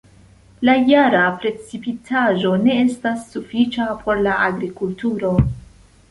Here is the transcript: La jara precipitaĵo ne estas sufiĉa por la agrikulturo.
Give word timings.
La 0.67 0.73
jara 0.91 1.25
precipitaĵo 1.41 2.53
ne 2.61 2.77
estas 2.83 3.27
sufiĉa 3.33 3.89
por 4.05 4.23
la 4.29 4.33
agrikulturo. 4.47 5.35